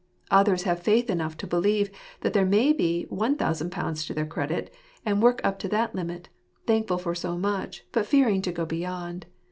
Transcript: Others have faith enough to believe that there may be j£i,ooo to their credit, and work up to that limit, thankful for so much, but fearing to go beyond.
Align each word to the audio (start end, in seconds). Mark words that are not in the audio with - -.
Others 0.31 0.63
have 0.63 0.81
faith 0.81 1.11
enough 1.11 1.37
to 1.37 1.45
believe 1.45 1.91
that 2.21 2.33
there 2.33 2.43
may 2.43 2.73
be 2.73 3.05
j£i,ooo 3.11 4.07
to 4.07 4.13
their 4.15 4.25
credit, 4.25 4.73
and 5.05 5.21
work 5.21 5.39
up 5.43 5.59
to 5.59 5.67
that 5.67 5.93
limit, 5.93 6.27
thankful 6.65 6.97
for 6.97 7.13
so 7.13 7.37
much, 7.37 7.85
but 7.91 8.07
fearing 8.07 8.41
to 8.41 8.51
go 8.51 8.65
beyond. 8.65 9.27